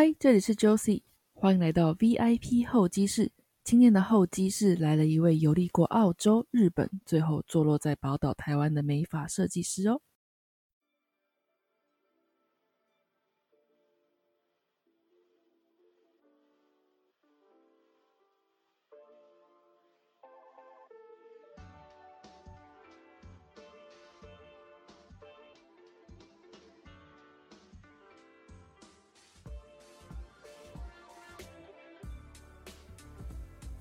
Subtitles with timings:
[0.00, 1.02] 嗨，这里是 Josie，
[1.34, 3.32] 欢迎来到 VIP 候机室。
[3.64, 10.00] 今天的候机室来了一位游历过澳洲、日本，最后坐落在宝岛台湾的美发设计师哦。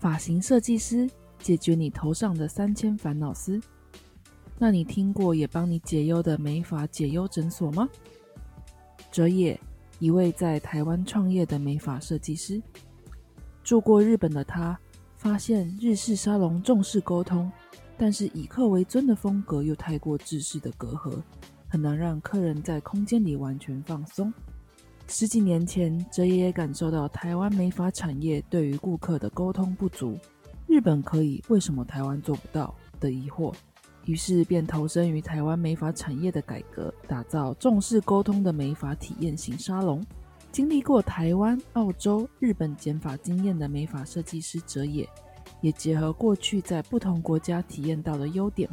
[0.07, 1.05] 发型设计师
[1.37, 3.61] 解决你头上的三千烦恼丝。
[4.57, 7.89] 那你听过也帮你解忧的美发解忧诊所吗？
[9.11, 9.59] 哲野，
[9.99, 12.63] 一位在台湾创业的美发设计师，
[13.65, 14.79] 住过日本的他，
[15.17, 17.51] 发现日式沙龙重视沟通，
[17.97, 21.21] 但是以客为尊的风格又太过制式的隔阂，
[21.67, 24.33] 很难让客人在空间里完全放松。
[25.09, 30.17] 十几年前，哲野也感受到台湾美发产业对于顾客的沟通不足，
[30.67, 33.53] 日本可以，为什么台湾做不到的疑惑，
[34.05, 40.05] 于是便投身于台湾美发产业的改革，打造重视沟通的美发体验型沙龙。
[40.51, 45.07] 经历过台湾、澳洲、日本剪发经验的美发设计师哲野，
[45.61, 48.69] 也结合过去在不同国家体验到的优点，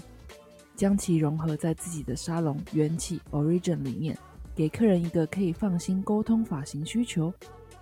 [0.75, 4.19] 将其融合在自己的沙龙元气 Origin 里面。
[4.57, 7.35] 给客人一个可以放心沟通发型需求，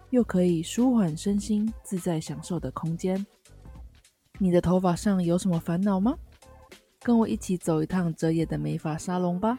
[0.09, 3.27] 又可以舒缓身心、自在享受的空间。
[4.39, 6.17] 你的头发上有什么烦恼吗？
[7.01, 9.59] 跟我一起走一趟哲野的美发沙龙吧！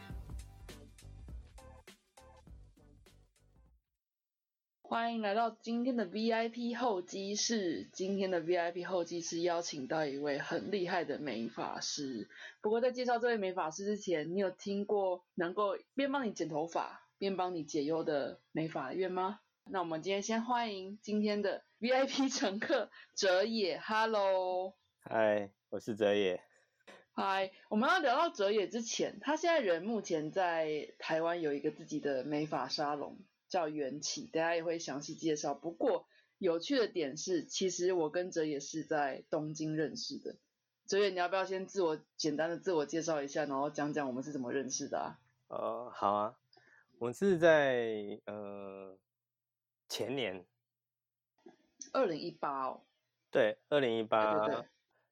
[4.82, 7.88] 欢迎来到今天的 VIP 候机室。
[7.94, 12.28] 今天的 VIP 候机室邀请到一位很厉害的美发师。
[12.62, 17.03] 不过在介绍这位美发师之前，你有听过能够边帮你剪头发？
[17.24, 19.40] 边帮你解忧的美发院吗？
[19.64, 26.44] 那我们今天先欢迎今天的 VIP 乘客哲野，Hello，嗨，我是哲野。
[27.14, 33.18] 嗨，我们要聊到哲野之前，他现在人目前在台湾有一个自己的美发沙龙，
[33.48, 35.54] 叫元起，大家也会详细介绍。
[35.54, 36.06] 不过
[36.40, 40.36] 有趣的点是，其实我跟哲野是在东京认识的。
[40.88, 45.20] 哲野，你要不要先自我简单的自我介绍一下，然后讲讲我们是怎么认识的啊？
[45.48, 46.36] 呃，好啊。
[47.04, 48.98] 我是在呃
[49.90, 50.46] 前年，
[51.92, 52.82] 二零一八哦，
[53.30, 54.48] 对，二零一八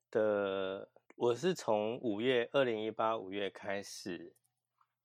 [0.10, 4.34] 的，我是从五月二零一八五月开始，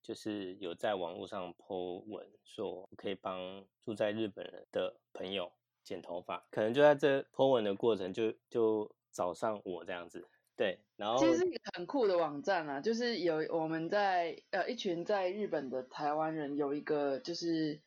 [0.01, 5.53] 就是有在网络上 po 文说我可以帮住在日本人的朋友
[5.83, 10.25] 剪头发，可能就在这 po 文的过程就就找上我这样子。
[10.57, 17.79] 对，然后其实是一个很酷的网站啊，就是有我们在呃一群在日本的台湾人有一个就是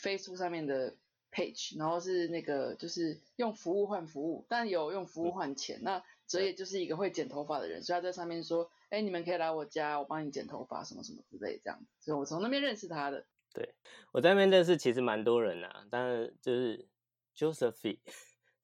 [0.00, 0.96] Facebook 上面的
[1.30, 5.78] page，然后是那个就是用服务换服务，但有用服务换钱。
[5.82, 11.80] 那哲也就是一个会剪头发的人，所以他在上面说，哎，你们可以来我家，我帮你剪头发，什么什么之类这样。
[12.00, 13.24] 所以我从那边认识他的。
[13.54, 13.76] 对，
[14.10, 16.88] 我在那边认识其实蛮多人啊，但是就是
[17.36, 18.00] Josephine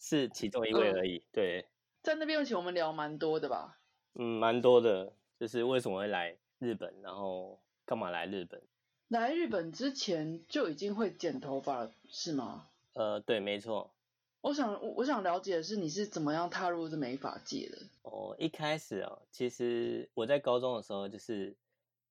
[0.00, 1.24] 是其中一位而已。
[1.30, 1.68] 对。
[2.02, 3.78] 在那边，请我们聊蛮多的吧？
[4.14, 8.60] 嗯，蛮多的，就是为什么会来日本，然后干嘛来日本？
[9.06, 12.66] 来日本之前就已经会剪头发，是吗？
[12.94, 13.94] 呃，对，没错。
[14.40, 17.78] 我想，我我想了解的是，你是怎么样踏入这美发界的？
[18.02, 21.56] 哦，一开始哦，其实我在高中的时候，就是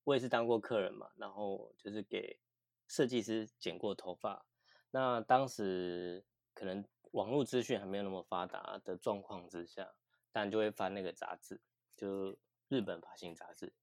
[0.05, 2.39] 我也是当过客人嘛，然后就是给
[2.87, 4.45] 设计师剪过头发。
[4.91, 6.23] 那当时
[6.53, 6.81] 可能。
[7.11, 9.93] 网络资讯还没有那么发达的状况之下，
[10.31, 11.61] 当然就会翻那个杂志，
[11.97, 12.37] 就
[12.69, 13.73] 日本发型杂志，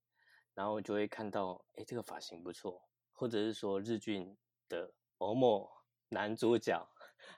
[0.55, 4.35] 然后就会看到，哎，这个发型不错，或者是说日剧
[4.67, 5.71] 的某某
[6.09, 6.89] 男主角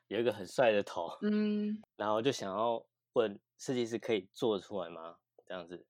[0.06, 5.19] 有一个很帅的头，嗯， 然后就想要问设计师可以做出来吗？
[5.45, 5.84] 这样子，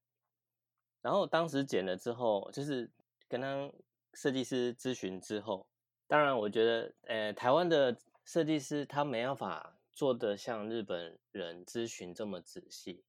[1.03, 2.91] 然后当时剪了之后，就是
[3.29, 3.71] 跟他
[4.15, 5.69] 设计师咨询之后，
[6.07, 7.95] 当然我觉得，呃，台湾的
[8.25, 9.77] 设计师他没办法。
[10.01, 13.05] 做的像日本人咨询这么仔细，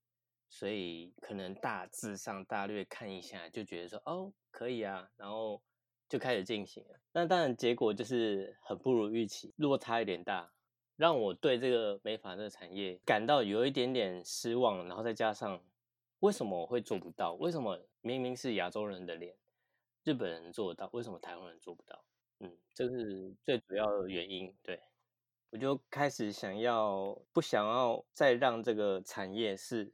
[0.49, 5.63] 所以可能大致上大略看一下就觉得说哦可以啊，然后
[6.09, 6.99] 就开始进行了。
[7.13, 10.51] 那当然结果就是很不如预期，落差有点大，
[10.97, 14.85] 让我对这个美发这个产业感到有一点点失望。
[14.85, 15.63] 然后再加上
[16.19, 17.35] 为什么我会做不到？
[17.35, 19.33] 为什么明明是亚洲人的脸，
[20.03, 22.03] 日本人做得到，为什么台湾人做不到？
[22.39, 24.53] 嗯，这是最主要的原因。
[24.61, 24.77] 对。
[25.51, 29.93] 我就开始想要不想要再让这个产业是，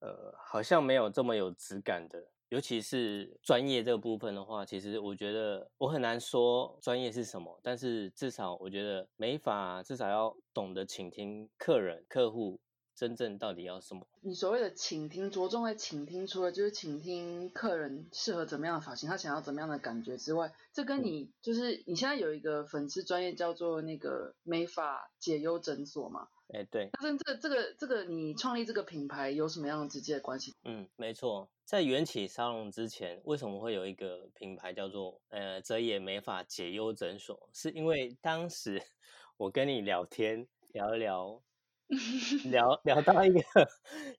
[0.00, 2.30] 呃，好像没有这么有质感的。
[2.48, 12.60] 尤其是专业这个部分的话，其实我觉得我很难说专业是什么，但是至少我觉得没法至少要懂得倾听客人、客户
[13.00, 14.06] 真正到底要什么。
[14.20, 26.28] 你所谓的倾听，着重在倾听，除了就是倾听客人适合怎么样的发型，他想要怎么样的感觉之外，这跟你就是你现在有一个粉丝专业叫做那个美发解忧诊所嘛？
[26.48, 30.54] 哎，对，那跟这个这个这个你创立这个品牌有什么样的直接的关系？
[30.64, 37.48] 嗯，没错，在缘起沙龙之前，为什么会有一个品牌叫做呃泽野美发解忧诊所？
[37.54, 38.82] 是因为当时
[39.38, 41.40] 我跟你聊天聊一聊，
[42.50, 43.40] 聊聊到一个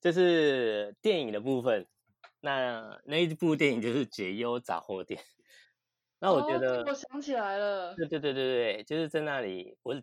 [0.01, 1.87] 就是电影的部分，
[2.41, 5.21] 那那一部电影就是解忧杂货店。
[6.19, 9.95] 那我觉得，我想起来了，对对对对对，就是在那里，我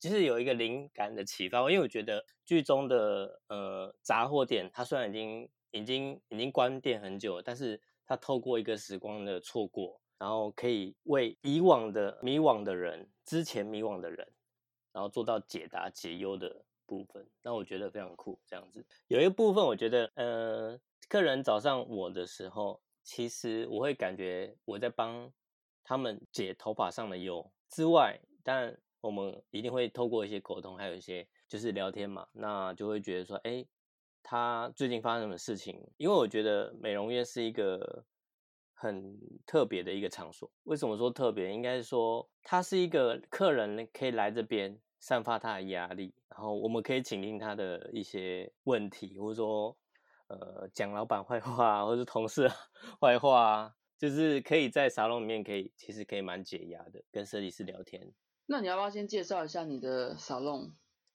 [0.00, 14.32] 就是有一个灵感的启发，因为我觉得剧中的呃杂货店，它虽然已经已经已经关店很久，但是它透过一个时光的错过，然后可以为以往的迷惘的人，之前迷惘的人，
[14.92, 18.38] 然后做到解答解忧的部分，那我觉得非常酷。
[18.46, 25.32] 这样子有一部分，我觉得呃，客人找上我的时候，其实我会感觉我在帮。
[25.88, 33.64] 他们解头发上的忧之外，但我们一定会透过一些沟通，还有一些就是聊天嘛，那就会觉得说，哎，
[34.20, 35.80] 他最近发生什么事情？
[35.96, 38.04] 因为我觉得美容院是一个
[38.74, 39.16] 很
[39.46, 40.50] 特别的一个场所。
[40.64, 41.54] 为什么说特别？
[41.54, 49.76] 应该说，它是一个客人可以来这边散发他的压力，然后我们可以倾听他的一些问题，或者说，
[50.28, 52.50] 呃，讲老板坏话，或者同事
[53.00, 53.74] 坏话。
[53.98, 58.12] 就是可以在沙龙里面，可以其实可以蛮解压的，跟设计师聊天。
[58.44, 60.70] 那你要不要先介绍一下你的沙龙？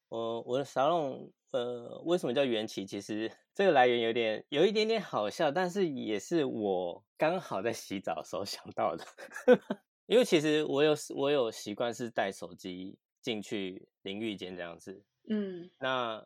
[0.09, 2.83] 我我的沙龙，呃，为什么叫缘起？
[2.83, 9.05] 其实这个来源有点有一点点好笑，但是也是我刚好在洗澡的时候想到的。
[10.07, 15.03] 因为其实我有我有习惯是带手机进去淋浴间这样子。
[15.29, 15.69] 嗯。
[15.79, 16.25] 那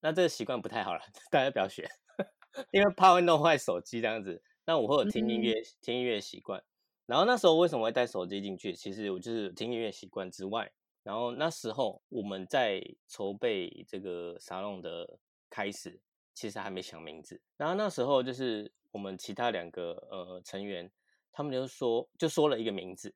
[0.00, 1.00] 那这个习惯不太好了，
[1.30, 1.88] 大家不要学，
[2.72, 4.42] 因为怕会弄坏手机这样子。
[4.66, 6.62] 那我会有听音乐、听音乐习惯，
[7.06, 8.72] 然后那时候为什么会带手机进去？
[8.72, 10.70] 其实我就是听音乐习惯之外，
[11.02, 16.00] 然后那时候我们在筹备这个沙龙的开始，
[16.34, 17.40] 其实还没想名字。
[17.56, 20.88] 然后那时候就是我们其他两个呃成员，
[21.32, 23.12] 他们就说就说了一个名字，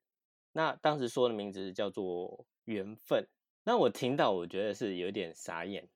[0.51, 3.27] 那当时说的名字叫做缘分。
[3.63, 5.87] 那我听到我觉得是有点傻眼，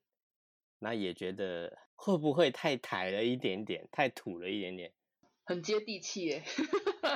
[0.78, 4.92] 那也觉得会不会太抬了一点点，太土了一点点。
[5.44, 6.42] 很接地气耶，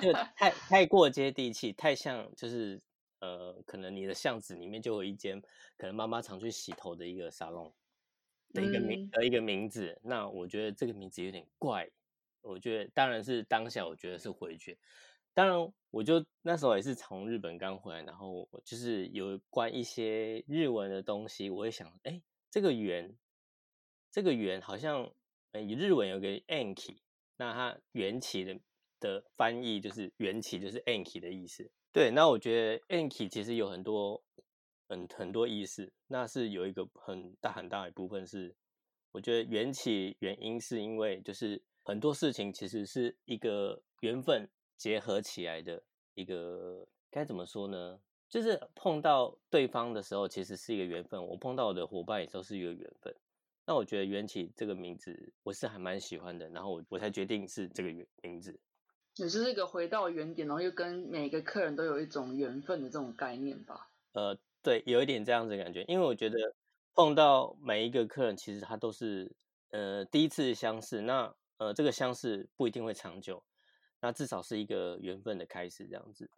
[0.03, 2.81] 就 太太过接地气，太像就是
[3.21, 5.41] 呃，可能你的巷子里面就有一间
[5.77, 7.73] 可能妈妈常去洗头的一个沙龙
[8.53, 10.01] 的一个名的一个名字。
[10.03, 11.89] 那我觉得这个名字有点怪，
[12.43, 14.77] 我觉得当然是当下我觉得是回绝。
[15.35, 23.17] 当然，我就那时候也是从日本刚回来，然后就是有关一些日文的东西，我也想，哎，这个圆，
[24.13, 25.11] 这个圆好像
[25.53, 26.99] 以日文有个 anki。
[27.37, 28.61] 那它缘起的
[29.01, 31.69] 的翻译就是缘起，就是 anki 的意思。
[31.93, 34.23] 对，那我觉得 anki 其实有很多
[34.89, 35.93] 很很多意思。
[36.07, 38.55] 那是有一个很大很大一部分是，
[39.11, 45.83] 我觉得缘起原因是因为就是很多事情其实是一个缘分结合起来的
[46.15, 48.01] 一个该怎么说呢？
[48.29, 51.25] 就是碰到对方的时候，其实是一个缘分。
[51.25, 53.15] 我碰到我的伙伴也都是一个缘分。
[53.67, 58.59] 那我觉得缘起这个名字我是还蛮喜欢的，然后我我才决定是这个名字，
[59.17, 63.91] 也是一个回到原点，然后又跟每个客人都有一种缘分的这种概念吧。
[64.13, 66.37] 呃，对，有一点这样子的感觉，因为我觉得
[66.93, 69.33] 碰到每一个客人，其实他都是
[69.71, 73.43] 呃第一次相识，那呃这个相识不一定会长久，
[74.05, 76.29] 那至少是一个缘分的开始，这样子。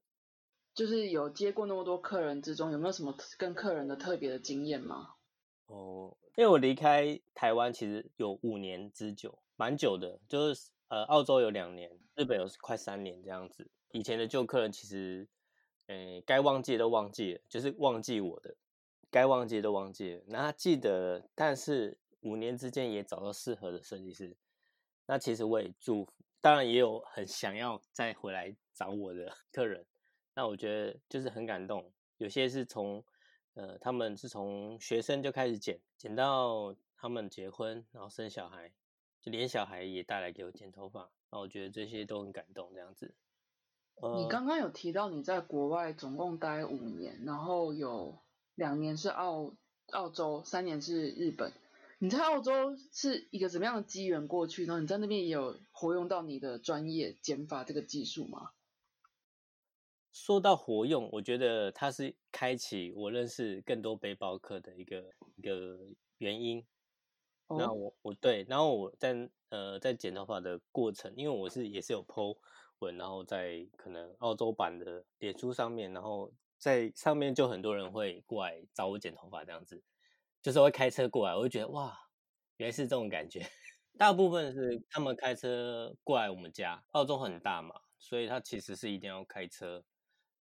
[0.73, 5.15] 就是有接过那么多客人之中，有没有什么跟客人的特别的经验吗？
[5.67, 6.17] 哦。
[6.37, 10.21] 因为我离开台湾其实有五年之久，蛮久的。
[10.29, 13.69] 就是呃，澳洲有两年，日本有快三年这样子。
[13.91, 15.27] 以前的旧客人其实，
[15.89, 18.55] 诶，该忘记都忘记了，就是忘记我的，
[19.11, 20.23] 该忘记都忘记了。
[20.29, 24.37] 那他记得，但是五年之间也找到适合的设计师。
[25.09, 29.85] 那其实我也祝福，当然也有很想要再回来找我的 客人。
[30.35, 33.05] 那我觉得就是很感动，有些是从。
[33.59, 38.71] 呃，他们是从学生就开始剪，剪到他们结婚，然后生小孩，
[39.23, 41.11] 就连小孩也带来给我剪头发。
[41.31, 43.15] 那我觉得这些都很感动，这样子。
[44.19, 48.19] 你刚刚有提到你在国外总共待五年，然后有
[48.57, 49.55] 两年是澳
[49.93, 51.51] 澳洲，三年是日本。
[51.99, 54.67] 你在澳洲是一个怎么样的机缘过去？
[54.67, 58.51] 然后你在那边也有活用到你的专业剪发这个技术吗？
[60.13, 65.05] 说到活用，我觉得它是开启我认识更多背包客的一个
[65.37, 65.79] 一个
[66.19, 66.67] 原因。
[67.49, 72.39] 那我我对，然后我在呃在剪头发的过程，因为我是也是有 PO
[72.81, 79.83] 文，然后在可能澳洲版的脸书上面，然后在上面就很多人会过来找我剪头发这样子，
[80.47, 81.93] 就是会开车过来，我就觉得哇，
[82.59, 83.45] 原来是这种感觉。
[83.99, 89.83] 大部分是他们开车过来我们家，澳洲很大嘛，所以他其实是一定要开车。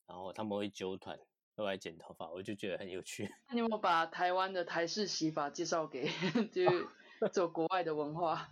[0.06, 1.18] 然后他们会揪团
[1.58, 3.28] 又来剪头发，我就觉得很有趣。
[3.48, 6.08] 那你有没有把台湾的台式洗发介绍给
[6.54, 6.88] 就是
[7.34, 8.48] 做国外的文化？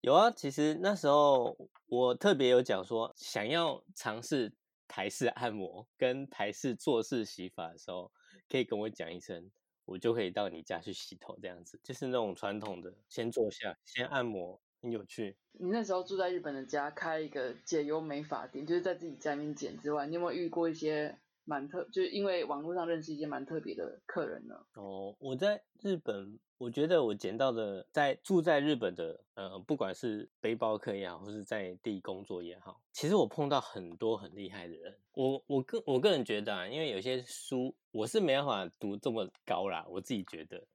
[0.00, 4.54] 有啊，其实那时候我特别有讲说，想要尝试
[4.86, 8.12] 台式按摩跟台式坐式洗发的时候，
[8.48, 9.50] 可以跟我讲一声，
[9.84, 14.60] 我就可以到你家去洗头，这样子就是那种传统的，先坐下，先按摩。
[14.82, 15.34] 很有趣。
[15.52, 24.54] 你那时候住在日本的家，开一个解忧美发店，就是在自己家里面剪之外，你有没有遇过一些蛮特，就是因为网络上认识一些蛮特别的客人呢？
[24.74, 34.98] 哦，我在日本，我觉得我捡到的，在住在日本的，呃，不管是背包客也好，或是在地工作也好，其实我碰到很多很厉害的人。
[35.12, 40.66] 我我个我个人觉得啊，因为有些书我是没办法读这么高啦，我自己觉得。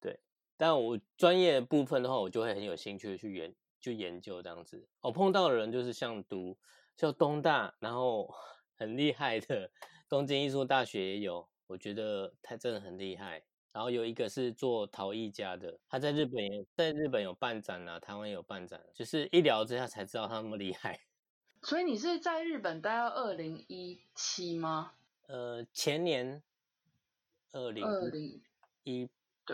[0.00, 0.20] 对
[0.56, 4.86] 但我专业部分的话，我就会很有兴趣去研去研究这样子。
[5.00, 6.58] 我碰到的人就是像读
[6.96, 8.34] 像东大，然后
[8.76, 9.70] 很厉害的
[10.08, 13.42] 东京艺术大学也有，我觉得他真的很厉害。
[13.72, 21.00] 然后有一个是做陶艺家的，他在日本也在日本有办展啊，台湾有办展，就是一聊之下才知道他那么厉害。
[21.62, 24.92] 所以你是在日本待到二零一七吗？
[25.26, 26.42] 呃，前年
[27.52, 28.42] 二零二零
[28.84, 29.08] 一。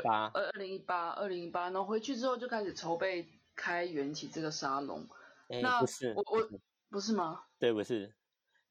[0.05, 5.05] 八二二零一八二零一八，然后回去之后就开始筹备开缘起这个沙龙。
[5.49, 6.49] 那不是我我
[6.89, 7.43] 不是吗？
[7.59, 8.15] 对，不是，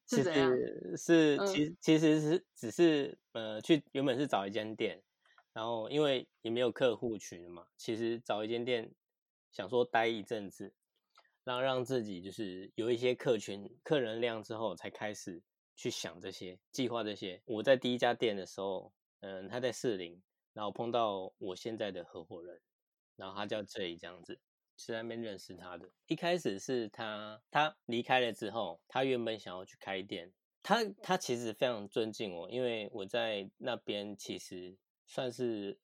[0.10, 0.52] 是怎样？
[0.98, 5.02] 是其其实是只是呃去原本是找一间店，
[5.54, 8.92] 然后因为也没有客户群嘛，其实找一间店
[9.52, 10.74] 想说待一阵子，
[11.44, 15.42] 然后让自己就是有一些客群客人量之后，才开始
[15.76, 17.42] 去想这些计划这些。
[17.46, 20.22] 我在第一家店的时候，嗯，他在士林。
[20.52, 22.60] 然后碰到我现在的合伙人，
[23.16, 24.38] 然后他叫 J，这样子
[24.80, 25.92] 是那边认识他的。
[26.08, 30.32] 一开始是他，他离开了之后，他原本想要去开店。
[30.64, 35.78] 他他其实非常尊敬我，因为我在那边其实算是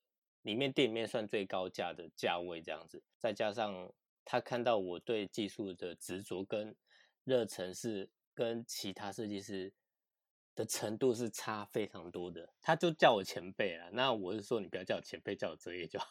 [0.43, 3.03] 里面店里面算最高价的价位这样子。
[3.19, 6.73] 再加上他看到我对技术的执着跟
[7.25, 9.73] 热忱是跟其他设计师。
[10.55, 13.89] 的程度是差非常多的，他就叫我前辈了。
[13.91, 16.07] 那我是说，你不要叫我前辈，叫我哲业就好。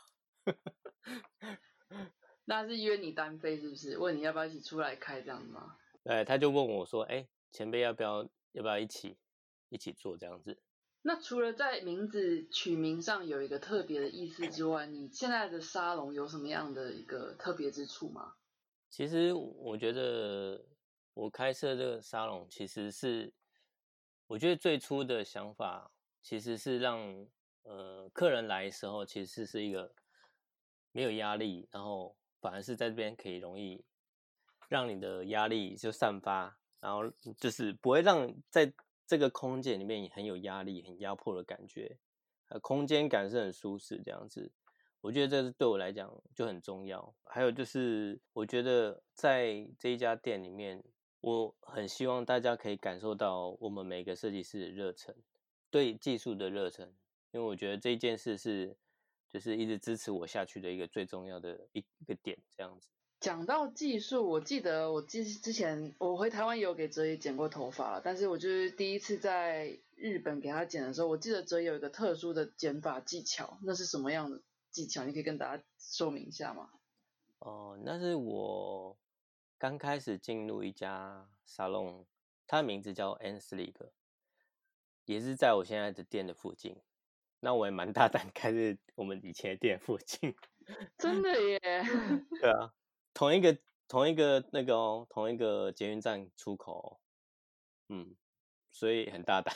[2.44, 3.98] 那是约你单飞是不是？
[3.98, 5.76] 问你要不要一起出来开这样吗？
[6.02, 9.16] 对，他就问我说：“哎，前辈要不要要不要一起
[9.68, 10.60] 一起做这样子？”
[11.02, 18.34] 那除了在名字取名上有一个特别的意思之外，你现在的沙龙有什么样的一个特别之处吗？
[18.90, 20.64] 其实我觉得
[21.14, 23.32] 我开设这个沙龙其实是。
[24.26, 27.28] 我觉得最初的想法其实是让
[27.62, 29.94] 呃客人来的时候，其实是一个
[30.92, 33.82] 没有压力，然后反而是在这边可以容易
[34.68, 38.70] 让你的压力就散发，然后就是不会让在
[39.06, 41.96] 这个空间里面很有压力、很压迫的感觉，
[42.50, 44.52] 呃，空间感是很舒适这样子。
[45.00, 47.14] 我觉得这是对我来讲就很重要。
[47.24, 50.84] 还有就是，我觉得在这一家店里面。
[51.26, 55.16] 我很希望大家可以感受到我们每个设计师的热忱，
[55.70, 56.92] 对技术的热忱，
[57.30, 58.76] 因为我觉得这件事是，
[59.34, 62.88] 就是一直支持我下去的一个最重要的一一个点，这样子。
[63.18, 75.02] 讲到技术，我记得我之之前我回台湾也有给哲野剪过头发了，但是我就是第一次在日本给他剪的时候，我记得哲野有一个特殊的剪发技巧，那是什么样的技巧？
[75.02, 76.70] 你可以跟大家说明一下吗？
[77.40, 78.96] 哦，那是我。
[79.56, 82.04] 刚开始进入一家沙龙，
[82.46, 83.74] 它的名字叫 N Sleep，
[85.06, 86.76] 也是在我现在的店的附近。
[87.44, 90.34] 那我也蛮大胆开在我们以前的店附近。
[90.98, 91.60] 真的耶？
[92.40, 92.72] 对啊，
[93.12, 97.00] 同一个同一个那个哦，同一个捷运站出口。
[97.90, 98.16] 嗯，
[98.72, 99.54] 所以很大胆。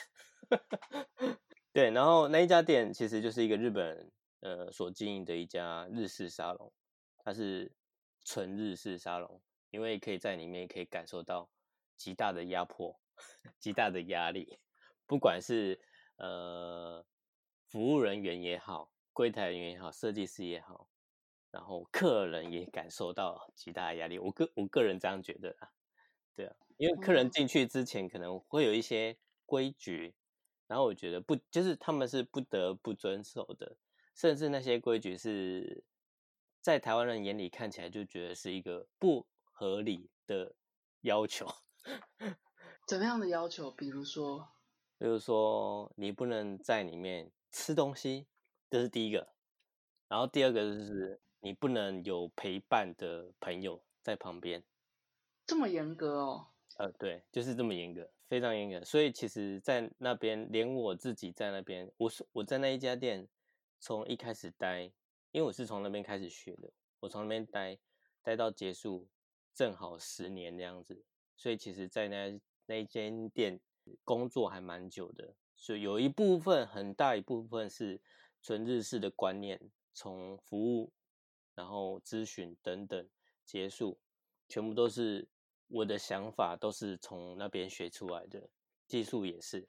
[1.73, 6.71] 对，然后那一家店其实就是一个日本呃所经营的一家日式沙龙，
[7.25, 7.73] 它是
[8.25, 9.43] 纯日式沙龙。
[9.71, 11.51] 因为可以在里面可以感受到
[11.97, 12.99] 极大的压迫、
[13.61, 14.59] 极大的压力，
[15.07, 15.79] 不管是
[16.17, 17.05] 呃
[17.69, 20.89] 服务人员也好、柜台人员也好、设计师也好，
[21.51, 24.19] 然后客人也感受到极大的压力。
[24.19, 25.69] 我个我个人这样觉得啊，
[26.35, 30.15] 对啊，因为客人进去之前可能会有一些规矩，
[30.67, 33.77] 然后我觉得不就是他们是不得不遵守的，
[34.15, 35.85] 甚至那些规矩是
[36.63, 40.55] 在台湾人眼里看起来就觉得是一个不合理的
[41.03, 41.47] 要求。
[42.87, 43.71] 怎么样的要求？
[43.71, 44.49] 比如说，
[44.99, 48.27] 比如说你不能在里面吃东西，
[48.71, 49.29] 这是第一个。
[50.09, 54.65] 然后第二个就是你不能有陪伴的朋友在旁边。
[55.47, 56.49] 这么严格哦？
[56.77, 58.85] 呃，对，就是这么严格，非常严格。
[58.85, 63.27] 所以其实，在那边，连我自己在那边，我是我在那一家店
[63.81, 64.83] 从一开始待，
[65.33, 67.79] 因为我是从那边开始学的，我从那边待
[68.23, 69.09] 待到结束，
[69.55, 71.05] 正好十年这样子。
[71.37, 73.59] 所以其实，在那那一间店
[74.05, 78.01] 工作还蛮久的，所以有一部分很大一部分是
[78.41, 79.61] 纯日式的观念，
[79.93, 80.93] 从服务，
[81.55, 83.09] 然后咨询等等
[83.45, 83.99] 结束，
[84.49, 85.29] 全部都是
[85.67, 88.49] 我的想法，都是从那边学出来的，
[88.87, 89.69] 技术也是。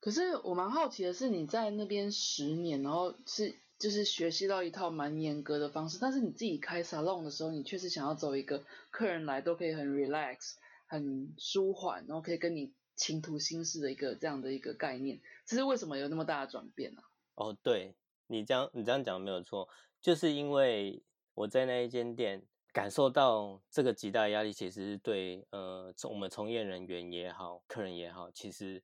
[0.00, 10.54] 可是我蛮好奇的是，你在那边十年，然后是就是学习到一套蛮严格的方式，但是你自己开 salon 的时候，你确实想要走一个客人来都可以很 relax。
[10.90, 17.00] 很舒缓，然后可以跟你倾吐心事的一个这样的一个概念，这是为什么有那么大的转变呢？
[17.36, 19.68] 哦，对你这样你这样讲没有错，
[20.02, 21.02] 就是因为
[21.34, 28.82] 我在那一间店感受到这个极大压力，其实是对呃从我们从业人员也好，客人也好，其实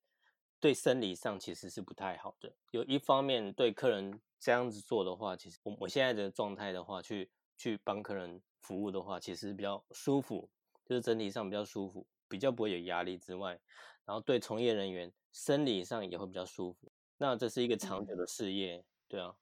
[0.60, 2.54] 对生理上其实是不太好的。
[2.70, 10.48] 有一方面对客人这样子做的话，其实我我现在的状态的话，去去帮客人服务的话，其实比较舒服。
[10.86, 13.60] 就是整体上比较舒服，比较不会有压力之外，
[14.04, 16.90] 然后对从业人员生理上也会比较舒服。
[17.18, 19.34] 那这是一个长久的事业，对啊。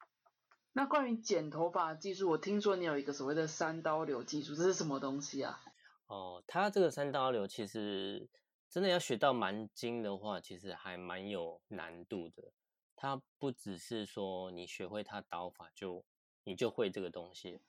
[0.75, 5.61] 那关于剪头发技术，我听说你有一个所谓的三刀流技术，这是什么东西啊？
[6.07, 8.29] 哦，它这个三刀流其实
[8.69, 12.53] 真的要学到蛮精的话，其实还蛮有难度的。
[12.97, 16.05] 它不只是说你学会它刀法就
[16.45, 17.61] 你就会这个东西。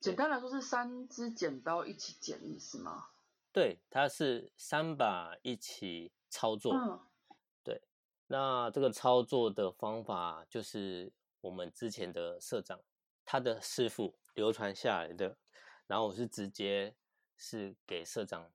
[0.00, 3.06] 简单来说是三支剪刀一起剪，意思吗？
[3.56, 6.74] 对，它是三把一起操作。
[6.74, 7.00] 嗯，
[7.64, 7.80] 对。
[8.26, 12.78] 那这个操作的方法就是我们之前的社长
[13.24, 15.38] 他的师傅流传下来的，
[15.86, 16.94] 然后我是直接
[17.38, 18.52] 是给社长，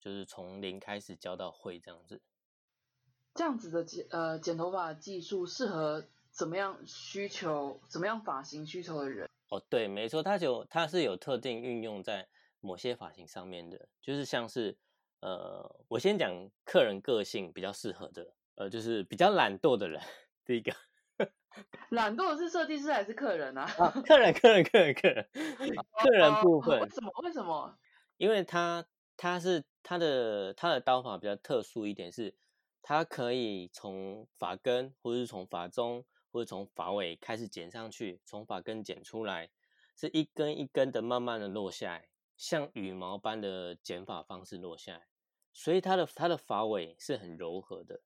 [0.00, 2.20] 就是从零开始教到会这样子。
[3.34, 9.30] 这样子的剪呃剪头发技术适合怎么样需求、怎么样发型需求的人？
[9.50, 12.28] 哦，对，没错，它就它是有特定运用在
[12.64, 14.76] 某些发型上面的，就是像是，
[15.20, 20.00] 呃，我先讲客人个性比较适合的，呃，就是比较懒惰的人，
[20.44, 20.72] 第一个，
[21.90, 23.66] 懒惰是设计师还是客人啊？
[24.06, 25.28] 客人，客人，客人，客人，
[26.02, 27.12] 客人部分，为什么？
[27.22, 27.78] 为什么？
[28.16, 32.34] 因为他他是他的他的刀法比较特殊一点，是
[32.82, 36.04] 他可以从发根或者是从发中。
[36.34, 39.50] 或者从发尾开始剪上去，从发根剪出来，
[39.96, 45.06] 是一根一根的慢慢的落下来，像羽毛般的剪法方式落下来，
[45.52, 48.00] 所以它的它的发尾是很柔和的。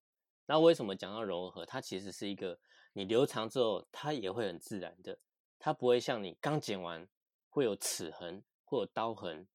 [0.47, 1.67] 那为什么讲到柔和？
[1.67, 2.59] 它其实是一个
[2.93, 5.19] 你留长之后，它也会很自然的，
[5.59, 7.07] 它不会像你刚剪完
[7.49, 9.47] 会有齿痕或者刀痕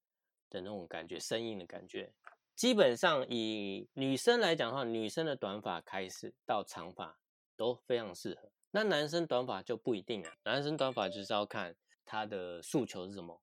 [0.50, 2.14] 的那种感觉，生硬的感觉。
[2.56, 7.20] 基本上以女生来讲的话，女生的短发开始到长发
[7.56, 8.52] 都非常适合。
[8.70, 13.42] 那男生短发就不一定了，男生短发就是要看他的诉求是什么，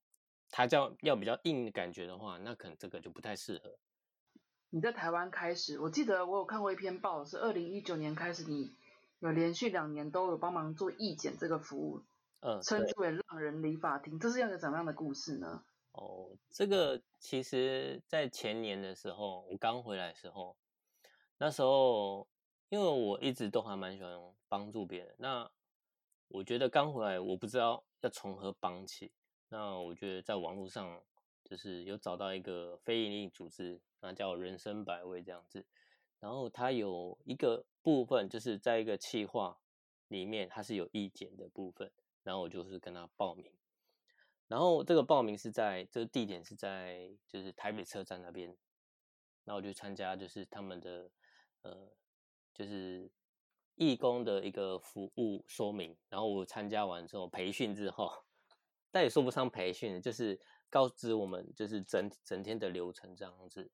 [0.51, 3.79] 他叫要比较硬的感觉的话，那可能这个就不太适合。
[4.71, 8.75] 你在台湾开始，我记得我有看过一篇报，是二零一九年开始，你
[9.21, 12.03] 有连续两年都有帮忙做义剪这个服务，
[12.41, 15.65] 嗯，称之为浪人理发厅，这是一个怎么样的故事呢？
[15.93, 20.57] 哦，这个其实在前年的时候，我刚回来的时候，
[21.39, 22.27] 那时候。
[22.73, 24.17] 因为我一直都还蛮喜欢
[24.49, 25.51] 帮助别人，那
[26.29, 29.11] 我觉得刚回来，我不知道要从何帮起。
[29.51, 31.03] 那我觉得在网络上
[31.45, 35.67] 就是有找到一个非营利组织，那叫人生百味这样子。
[36.19, 39.61] 然后它有一个部分，就是在一个企划
[40.09, 41.93] 里面，它是有意见的部分。
[42.23, 43.53] 然后我就是跟他报名，
[44.49, 48.57] 然后这个报名是在这个地点是在就是台北车站那边。
[49.45, 51.11] 那我就参加就是他们的
[51.61, 51.93] 呃。
[52.53, 53.11] 就是
[53.77, 58.13] 义工的一个服务说明，然后我参加完之后培训之后，
[58.91, 63.71] 但也说不上培训，就是告知我们就是整整天的流程这样子，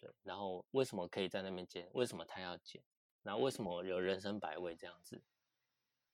[0.00, 2.82] 对，然后为什么可以在那边剪，为什么他要剪，
[3.22, 5.22] 然后为什么有人生百味这样子，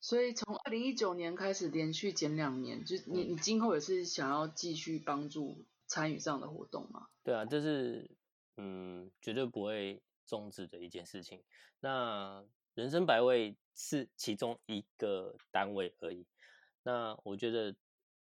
[0.01, 7.09] 所以从二零一九年开始连续减两年，就你你今后也是想要继续帮助参与这样的活动吗？
[7.25, 8.11] 对啊，这是
[8.57, 11.43] 嗯绝对不会终止的一件事情。
[11.81, 16.27] 那人生百味是其中一个单位而已。
[16.83, 17.75] 那我觉得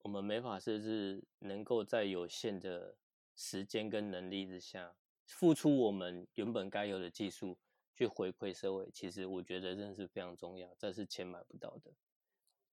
[0.03, 2.95] 我们美法师是能够在有限的
[3.35, 4.93] 时间跟能力之下，
[5.25, 7.57] 付出我们原本该有的技术。
[7.95, 11.91] 去回馈社会，其实我觉得真的是非常重要，这是钱买不到的。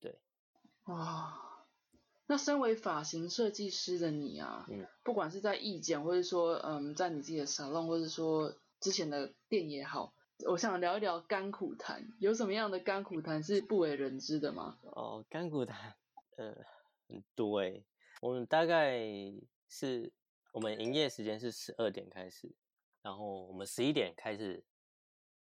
[0.00, 0.18] 对，
[0.84, 1.66] 哇，
[2.26, 10.14] 那身为发型设计师的你啊，嗯，不管是在意见，或者说，嗯，在你自己的沙龙，或者说之前的店也好，
[10.46, 14.78] 我想聊一聊甘苦谈，有什么样的甘苦谈是不为人知的吗？
[14.84, 15.96] 哦，甘苦谈，
[16.38, 16.56] 呃，
[17.35, 17.85] 对，
[18.20, 19.01] 我们大概
[19.68, 20.12] 是
[20.53, 22.53] 我们营业时间是十二点开始，
[23.03, 24.64] 然后我们十一点开始。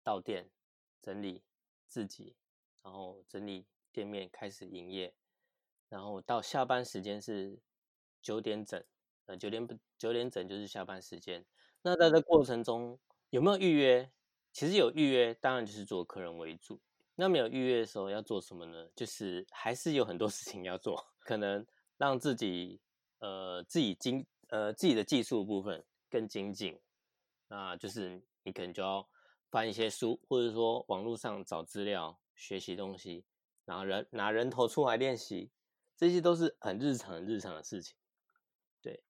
[0.02, 0.50] 到店
[1.04, 1.44] 整理
[1.86, 2.36] 自己，
[2.82, 5.14] 然后整理店面开始营业，
[5.88, 7.60] 然后到下班时间是
[8.20, 8.84] 九点整，
[9.26, 9.68] 呃九点
[10.00, 11.46] 九点整就是下班时间。
[11.84, 12.98] 那在这过程中
[13.30, 14.10] 有没有预约？
[14.52, 16.80] 其实有预约，当然就是做客人为主。
[17.16, 18.90] 那没有预约的时候要做什么呢？
[18.96, 21.66] 就是还是有很多事情要做，可能
[21.98, 22.82] 让自己
[23.20, 26.80] 呃自己精呃自己的技术部分更精进，
[27.50, 29.08] 那就是你可能就要。
[29.52, 33.26] 翻一些书，或者说网络上找资料学习东西，
[33.66, 35.50] 然后人拿人头出来练习，
[35.98, 37.96] 这些都是很日常、很日常的事情。
[38.80, 39.02] 对，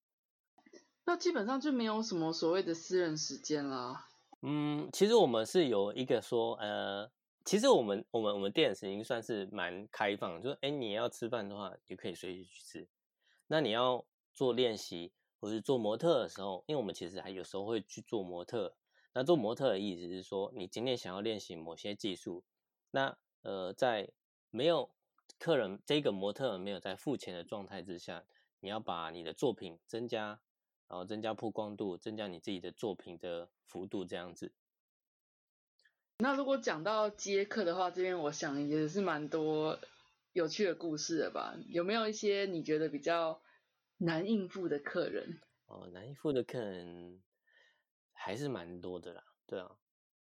[1.04, 4.08] 那基本上就没有什么所谓的私人时间啦。
[4.42, 7.12] 嗯，其实我们是有一个说，呃，
[7.50, 12.88] 其实我们我们我们店已经算是蛮开放，就是哎，你要吃饭的话，也可以随时去吃。
[13.48, 18.76] 那你要做练习或是做模特的时候，因为我们其实还有时候会去做模特。
[19.16, 22.44] 那做模特的意思是说，你今天想要练习某些技术，
[22.92, 24.12] 那呃，在
[24.52, 24.92] 没有
[25.40, 28.26] 客人这个模特没有在付钱的状态之下，
[28.60, 30.40] 你要把你的作品增加，
[30.88, 34.54] 然后增加曝光度，增加你自己的作品的幅度，这样子。
[36.22, 39.80] 那如果讲到接客的话，这边我想也是蛮多
[40.34, 41.58] 有趣的故事的吧？
[41.70, 43.42] 有没有一些你觉得比较
[43.98, 45.40] 难应付的客人？
[45.66, 47.22] 哦，难应付的客人。
[48.22, 49.78] 还是蛮多的啦，对啊，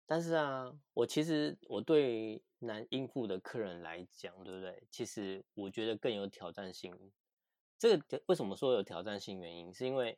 [0.05, 4.87] 但是啊，我其实我对难应付的客人来讲，对不对？
[4.89, 7.11] 其实我觉得更有挑战性。
[7.77, 9.41] 这个为什么说有挑战性？
[9.41, 10.17] 原因是因为，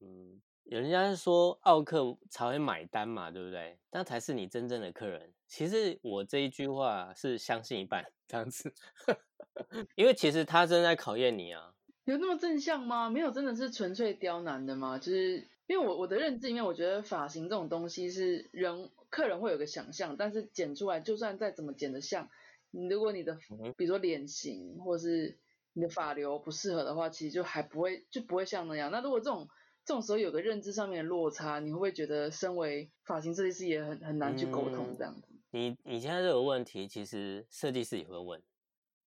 [0.00, 3.78] 嗯，有人家说奥客才会买单嘛，对不对？
[3.92, 5.32] 那才是你真正的客人。
[5.46, 8.72] 其实我这一句话是相信一半这样子，
[9.94, 11.72] 因为其实他正在考验你啊。
[12.04, 13.08] 有那么正向吗？
[13.10, 14.98] 没有，真的是纯粹刁难的吗？
[14.98, 15.48] 就是。
[15.68, 22.30] 因为我我的认知里面，我觉得发型这种东西是人客人会有个想象，但是剪出来就算再怎么剪的像，
[22.70, 23.36] 如果你的
[23.76, 25.36] 比如说脸型或是
[25.72, 28.92] 你的发流不适合的话，其实就还不会就不会像那样。
[28.92, 29.48] 那如果这种
[29.86, 35.28] 这种时候有个认知上面的落差，你会不会觉得身为发型设计师也很很难去沟通这样子？
[35.52, 38.42] 你你现在这个问题，其实设计师也会问，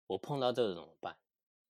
[0.07, 1.17] 我碰到这个怎么办？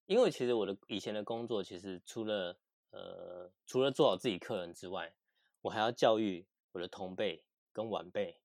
[0.05, 2.59] 因为其实我的以前的工作，其实除了
[2.91, 5.15] 呃，除了做好自己客人之外，
[5.61, 7.43] 我还要教育我的同辈
[7.73, 8.39] 跟晚辈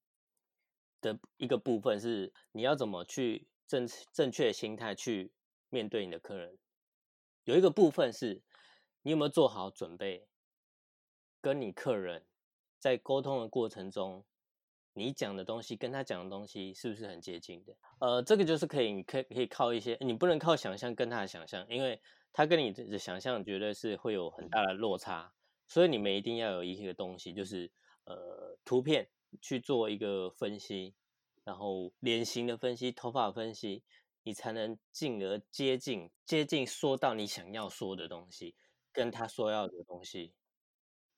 [1.03, 5.31] 的一个部分是，你要怎么去正正确的心态去
[5.69, 6.57] 面对你的客人。
[7.45, 8.41] 有一个部分是，
[9.03, 10.27] 你有没有做好准备，
[11.45, 12.25] 跟你客人
[12.79, 14.25] 在沟通的过程中，
[14.95, 17.77] 你讲的东西跟他讲的东西是不是很接近的？
[18.01, 22.01] 呃，这个就是可以，可以可以靠一些，你不能靠想象跟他的想象，因为。
[22.37, 25.33] 他跟你的想象绝对是会有很大的落差，
[25.69, 27.71] 所以你们一定要有一个东西，就是
[28.07, 29.09] 呃图片
[29.41, 30.97] 去做一个分析，
[31.45, 33.85] 然后脸型的分析、头发分析，
[34.25, 38.57] 你才能进而接近接近说到你想要说的东西，
[38.93, 40.35] 跟他说要的东西。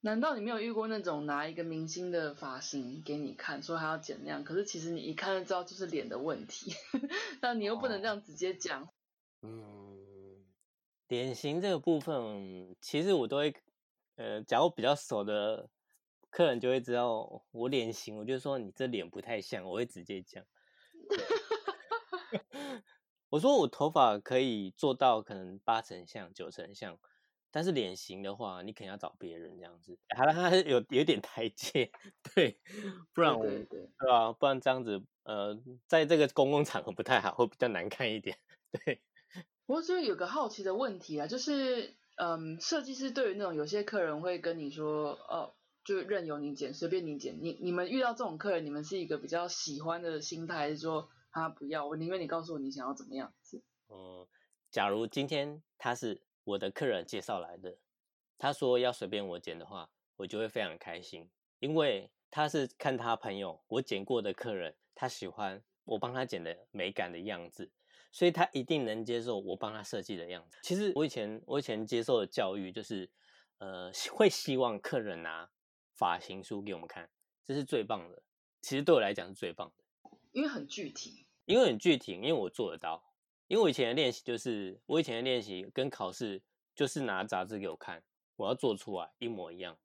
[0.07, 6.73] 难道你没有遇过那种拿一个明星的发型给你看，说他要剪那样，可是其实你一看就知道就是脸的问题，
[7.43, 8.89] 但你又不能这样直接讲。
[9.43, 9.97] 嗯。
[11.09, 13.53] 脸型这个部分，其实我都会，
[14.15, 15.69] 呃，假如比较熟的
[16.31, 20.45] 客人就会知道我脸型，我就说你这脸不太像，我会直接讲。
[23.31, 26.97] 我说我头发可以做到可能八成像、九成像，
[27.57, 31.91] 但是脸型的话，你肯定要找别人这样子，还让他有有点台阶，
[32.35, 32.61] 对，
[33.15, 34.31] 不然我，对吧？
[34.35, 38.39] 不然这样子，呃，在这个公共场合不太好，会比较难看一点，
[38.85, 39.01] 对。
[39.65, 47.39] 我就有个好奇的问题啊，就是，嗯，设计师对于那种有些客人会跟你说，哦，就任由你剪，随便你剪。
[47.41, 53.63] 你你们遇到这种客人，你们是一个比较喜欢的心态，还是说，他，不要，我宁愿你告诉我你想要怎么样子。
[53.89, 54.27] 嗯，
[54.71, 57.77] 假如今天他是我的客人介绍来的，
[58.39, 61.29] 他说要随便我剪的话，我就会非常开心，
[61.59, 67.73] 因为他是看他朋友我剪过的客人，他喜欢我帮他剪的美感的样子，
[68.13, 70.57] 所以他一定能接受我帮他设计的样子。
[70.63, 73.11] 其实我以前我以前接受的教育就是，
[73.59, 75.51] 呃，会希望客人拿
[75.95, 77.11] 发型书给我们看，
[77.45, 78.23] 这是最棒的。
[78.61, 79.85] 其实对我来讲是最棒的。
[80.31, 83.03] 因为很具体，因为很具体，因为我做得到。
[83.49, 86.43] 因为我以前的练习就是，我以前的练习跟考试
[86.75, 88.03] 就是拿杂志给我看，
[88.37, 89.79] 我要做出来一模一样，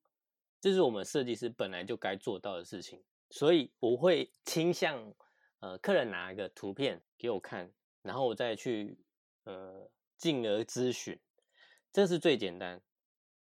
[0.60, 3.04] 这是我们设计师本来就该做到的事情。
[3.30, 5.14] 所以我会倾向，
[5.60, 7.72] 呃，客人拿一个图片给我看，
[8.02, 8.98] 然后我再去
[9.46, 11.20] 呃进而咨询，
[11.94, 12.82] 这是最简单。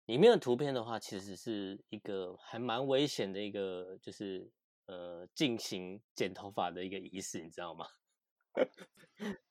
[0.07, 4.51] 里面的图片的话，其实是一个还蛮危险的一个，就是
[4.87, 7.87] 呃进行剪头发的一个仪式，你知道吗？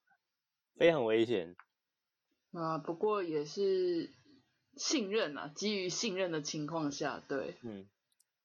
[0.79, 1.57] 非常危险。
[2.53, 4.09] 啊，不过也是
[4.77, 7.85] 信任啊，基于信任的情况下，对，嗯，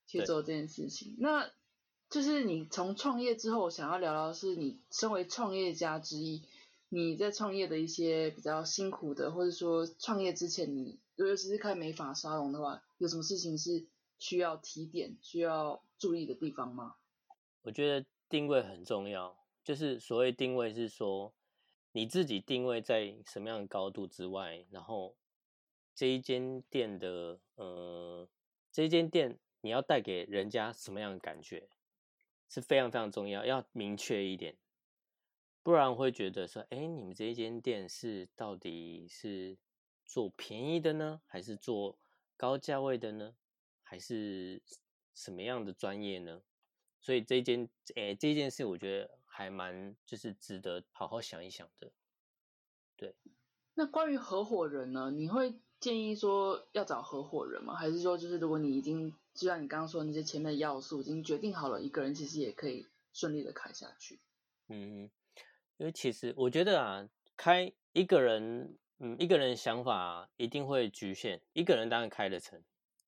[0.08, 1.14] 去做这件事情。
[1.20, 1.48] 那
[2.10, 6.42] 就是你从创业之后，我想要聊聊是你身为创业家之一，
[6.88, 13.86] 你在创业的一些比较辛苦的，或者说创业之前你，尤其是开美发沙龙的话，有什么事情是
[14.18, 16.96] 需要提点、需要注意的地方吗？
[17.62, 21.32] 我觉得定位很重要，就是所谓定位是说
[21.96, 25.14] 你自己定位在什么样的高度之外，然后
[25.94, 28.28] 这一间店的呃
[28.72, 31.68] 这一间店你要带给人家什么样的感觉
[32.48, 34.56] 是非常非常重要，要明确一点，
[35.62, 39.56] 不然会觉得说，哎，你们这一间店是到底是
[40.04, 41.96] 做便宜的呢，还是做
[42.36, 43.36] 高价位的呢，
[43.84, 44.60] 还是
[45.14, 46.42] 什么样的专业呢？
[47.00, 51.90] 所以这件，诶，这件事我觉得还蛮就是值得好好想一想的。
[52.96, 53.16] 对
[53.74, 57.74] 那关于合伙人呢，你会建议说要找合伙人吗？
[57.74, 64.20] 还是说就是如果你已经就像你刚刚说的那些前面的要素已经决定好了，一个人其实也可以顺利的开下去？
[64.68, 65.10] 嗯，
[65.78, 72.62] 因为其实我觉得啊，开一个人，嗯，一个人想法一定会局限，一个人当然开得成，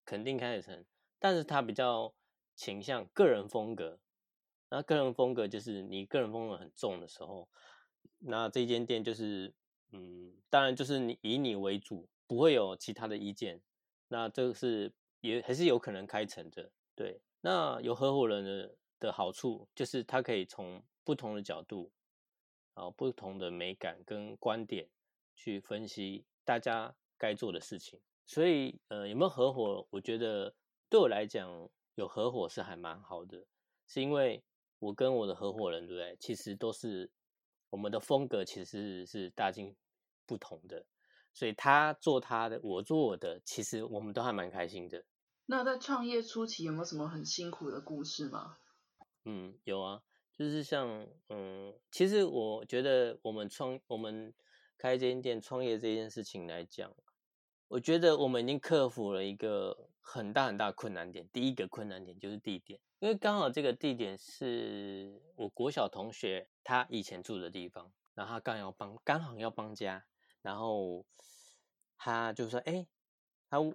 [0.05, 0.85] 肯定开得成，
[1.21, 2.13] 但是他比较
[2.57, 4.01] 倾向个人风格。
[4.69, 7.49] 那个人风格就是你个人风格很重的时候，
[8.19, 9.55] 那这间店就是，
[9.93, 13.63] 嗯，当然就是你以你为主，不会有其他的意见。
[14.09, 17.21] 那这个是也还是有可能开成的，对。
[17.41, 21.93] 那有合伙人的的好处就是他可以从不同的角度，
[22.75, 24.89] 然后不同的美感跟观点
[25.35, 28.01] 去分析大家该做的事情。
[28.25, 29.87] 所以，呃，有没有合伙？
[29.91, 30.53] 我觉得
[30.89, 33.47] 对我来讲，有合伙是还蛮好的，
[33.87, 34.43] 是因为
[34.87, 36.17] 我跟我的合伙人，对不对？
[36.21, 37.11] 其实都是
[37.71, 39.75] 我们的风格其实是是大径
[40.25, 40.87] 不同的，
[41.33, 45.05] 所以他做他的，我做我的，其实我们都还蛮开心的。
[45.47, 48.59] 那在创业初期有没有什么很辛苦的故事吗？
[49.25, 54.33] 嗯，有啊，就是像嗯，其实我觉得我们创我们
[54.79, 56.95] 开这间店创业这件事情来讲，
[57.69, 61.29] 我觉得我们已经克服了一个很大很大困难点。
[61.33, 70.07] 第一个困难点就是地点，因为刚好这个地点是我国小同学他以前住的地方，然后他刚要搬，刚好要搬家，
[70.41, 71.05] 然后
[71.99, 72.87] 他就说：“哎，
[73.51, 73.75] 他问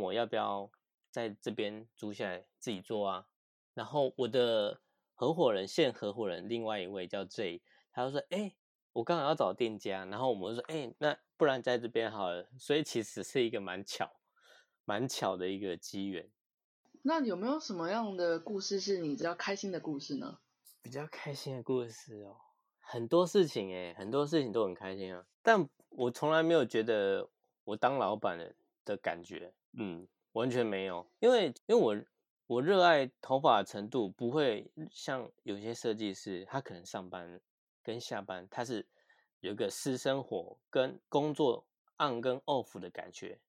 [0.00, 0.70] 我要不要
[1.10, 3.28] 在这边租下来自己做啊？”
[3.74, 4.80] 然后我的
[5.14, 8.54] 合伙人，现合伙人，另外一位叫 J，他就说：“哎，
[8.94, 14.10] 我刚好要找店家。”然后我们就说：“哎，那不然在这边好了。”所以其实是一个蛮巧、
[14.86, 16.30] 蛮巧的一个机缘。
[17.02, 20.38] 那有没有什么样的故事是你比较开心的故事呢？
[20.82, 22.36] 比较开心的故事哦，
[22.80, 25.26] 很多事情哎，很多事情都很开心啊。
[25.42, 27.28] 但我从来没有觉得
[27.64, 31.96] 我当老板的的感觉，嗯，完全没有，因为因为我
[32.46, 37.40] 我热爱头发的程度不会像有些设计师，他可能上班
[37.82, 38.86] 跟下班他是
[39.40, 41.66] 有一个私生活跟工作
[41.98, 43.40] on 跟 off 的感觉。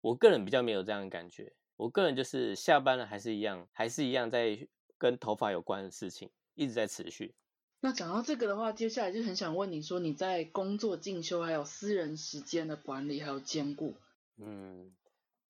[0.00, 7.34] 我个人比较没有这样的感觉，我个人就是下班了还是一样，还是一样在跟头发有关的事情一直在持续。
[7.80, 13.94] 那讲到这个的话，接下来就很想问你说，你在工作进修还有私人时间的管理还有兼顾，
[14.38, 14.96] 嗯，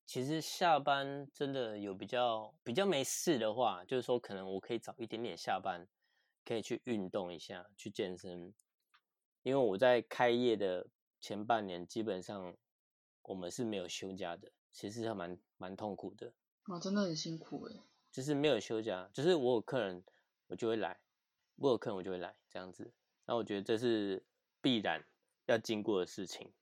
[0.04, 5.86] 其实下班真的有比较比较没事的话，就是说可能我可以早一点点下班，
[6.44, 8.52] 可以去运动一下，去健身。
[9.42, 10.88] 因为我在开业的
[11.20, 12.56] 前半年，基本上
[13.22, 16.34] 我们是没有休假的，其实还蛮蛮痛苦的，
[16.66, 17.80] 哦，真的很辛苦诶。
[18.12, 20.04] 就是没有休假，就是我有客人
[20.48, 21.00] 我就会来，
[21.56, 22.92] 我有客人我就会来这样子。
[23.24, 24.22] 那我觉得这是
[24.60, 25.02] 必然
[25.46, 26.52] 要经过的事情。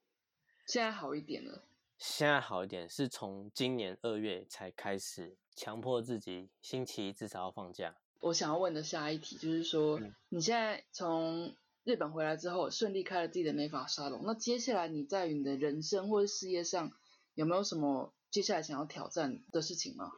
[0.64, 1.64] 现在好一点了。
[1.98, 7.96] 现在好一点，是从今年二月才开始强迫自己星期一至少要放假。
[8.20, 16.92] 我想要问的下一题就是说，嗯你现在从日本回来之后，顺利开了自己的美发沙龙，那接下来你在你的人生或者事业上
[17.34, 20.12] 有没有什么接下来想要挑战的事情吗？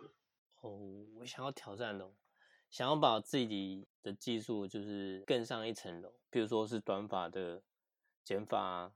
[0.60, 2.10] 哦，我想要挑战的，
[2.70, 7.62] 想要把自己的技术就是更上一层楼，比如说是短发的
[8.24, 8.92] 剪发啊，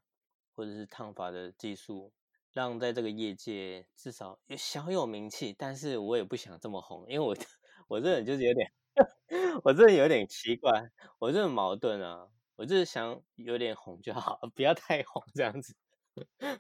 [0.55, 2.13] 或者是烫发的技术，
[2.53, 5.55] 让在这个业界至少有小有名气。
[5.57, 7.35] 但是我也不想这么红，因为我
[7.89, 8.73] 我这人就是有点，
[9.65, 12.29] 我这人有点奇怪，我这很矛盾啊。
[12.57, 15.75] 我就是想有点红就好，不要太红这样子。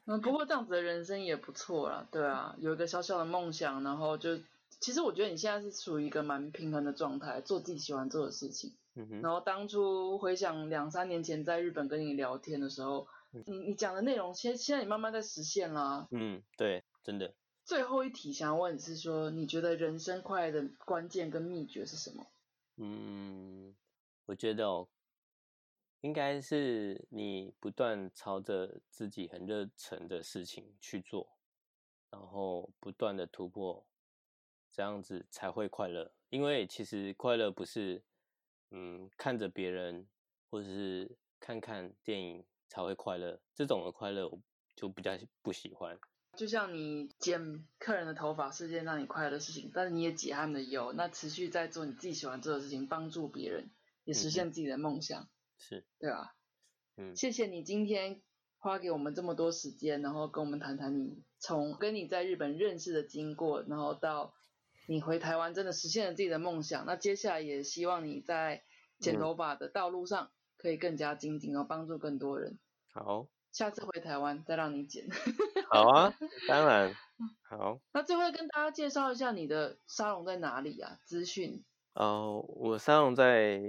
[0.05, 4.39] 嗯，不过这样子的人生也不错啦，对啊，有一个小小的梦想，然后就
[4.81, 8.75] 其实我觉得你现在是处于一个蛮平衡的状态，做自己喜欢做的事情。
[8.95, 13.07] 嗯哼，然后当初回想两三年前在日本跟你聊天的时候，
[13.47, 16.09] 你你讲的内容，现现在你慢慢在实现啦。
[16.11, 17.35] 嗯，对，真的。
[17.65, 22.27] 最后一题想要问你是说，你觉得人生快乐的关键跟秘诀是什么？
[22.79, 23.77] 嗯，
[24.27, 24.89] 我觉得哦，
[26.01, 31.37] 应该是你不断朝着自己很热忱的事情去做，
[32.11, 33.87] 然后不断的突破，
[34.71, 36.13] 这样子才会快乐。
[36.31, 38.03] 因为其实快乐不是，
[38.71, 40.09] 嗯，看着别人
[40.49, 44.41] 或者是看看电影才会快乐，这种的快乐我
[44.77, 45.99] 就比较不喜欢。
[46.37, 53.69] 就像你剪客人的头发是件让你快乐的事情，但是你也解他们的忧，那持续在做你自己喜欢做的事情，帮助别人，
[54.05, 55.29] 也实现自己的梦想，
[55.61, 56.35] 是，对啊？
[56.97, 58.21] 嗯，谢谢你今天
[58.59, 64.35] 花给我们这么多时间，然后跟我们谈谈你从跟你在日本认识的经过，然后到
[64.89, 66.85] 你回台湾真的实现了自己的梦想。
[66.87, 68.65] 那接下来也希望你在
[68.99, 72.59] 剪头发的道路上可以更加精进，然后帮助更多人。
[72.93, 75.07] 好，下次回台湾再让你剪。
[75.71, 76.15] 好啊，
[76.49, 76.93] 当然，
[77.43, 77.81] 好。
[77.93, 80.99] 那最后跟大家介绍一下你的沙龙在哪里啊？
[81.05, 81.65] 资讯。
[81.95, 83.61] 哦，我沙龙在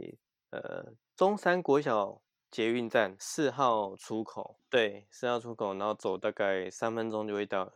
[0.50, 7.74] 呃中山国小捷运站四号出口，对，四号出口，然后走大概三分钟就会到了。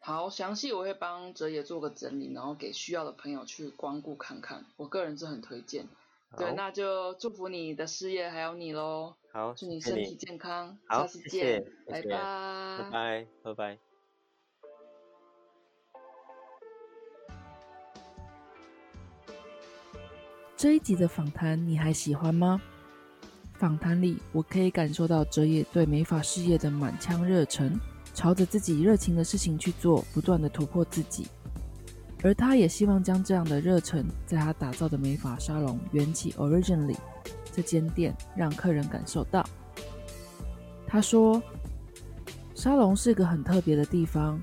[0.00, 4.66] 好，详细我会帮哲野做个整理，然后给需要的朋友去光顾看看。
[4.76, 5.86] 我个人是很推荐。
[6.36, 12.08] 对，那就祝福你的事业还有你喽，好，祝你身体健康，好下次见，谢谢拜拜。
[12.08, 13.89] 拜拜，拜拜。
[20.60, 22.60] 这一集的访谈你还喜欢吗？
[23.54, 27.80] 访谈里，我可以感受到哲野对美发事业的满腔热忱，
[28.12, 31.26] 朝着自己热情的事情去做，不断的突破自己。
[32.22, 36.94] 而他也希望将这样的热忱，在他打造的美发沙龙元气 Origin 里
[37.50, 39.42] 这间店让客人感受到。
[40.86, 41.42] 他说，
[42.54, 44.38] 沙龙是个很特别的地方，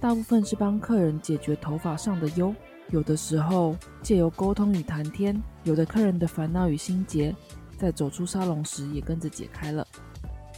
[0.00, 2.52] 大部分是帮客人解决头发上的忧。
[2.92, 7.34] 有的时候借由沟通与谈天，有的客人的烦恼与心结，
[7.78, 9.84] 在走出沙龙时也跟着解开了。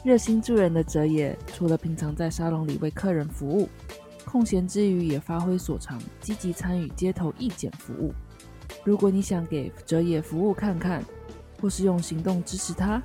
[0.03, 3.69] 热心助人的哲野，除了平常在沙龙里为客人服务，
[4.25, 8.13] 空闲之余也发挥所长，积极参与街头义剪服务。
[8.83, 11.05] 如果你想给哲野服务看看，
[11.63, 13.01] 或是用行动支持他，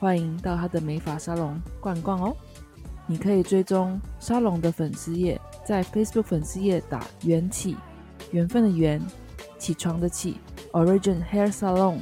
[0.00, 2.36] 欢迎到他的美发沙龙逛逛哦。
[3.06, 7.76] 你可以追踪沙龙的粉丝页，在 Facebook 粉丝页打“缘起”。
[8.30, 9.00] 缘分的缘，
[9.58, 10.36] 起床的起
[10.72, 11.98] ，Origin Hair Salon，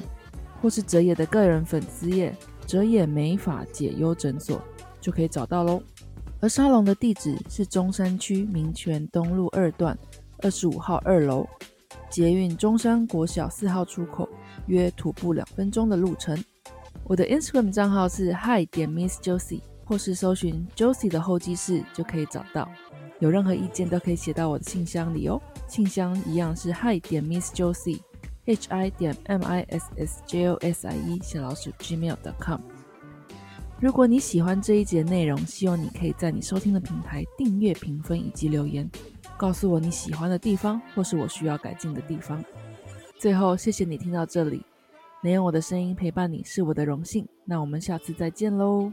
[0.61, 2.35] 或是哲野的个人粉丝页
[2.67, 4.61] 哲野美发解忧诊所，
[5.01, 5.83] 就可以找到喽。
[6.41, 9.97] 而沙龙的地址是中山区民权东路二段
[10.39, 11.47] 二十五号二楼，
[12.11, 14.29] 捷运中山国小四号出口，
[14.67, 16.43] 约徒步两分钟的路程。
[17.05, 22.69] 我的 Instagram 账号是 Hi 点 Miss Josie，或是搜寻 Josie 的候机室就可以找到。
[23.21, 25.41] 有任何意见都可以写到我的信箱里哦。
[25.73, 27.99] 信箱一样是 hi 点 miss josie
[28.45, 32.61] h i 点 m i s s j o s i e 小老鼠 gmail.com。
[33.81, 38.87] 如果你喜欢这一节内容，希望你可以在你收听的平台订阅、评分以及留言，
[39.39, 42.45] 告诉我你喜欢的地方或是我需要改进的地方。
[43.19, 44.63] 最后，谢谢你听到这里，
[45.23, 47.27] 能用我的声音陪伴你是我的荣幸。
[47.47, 48.93] 那我们下次再见喽。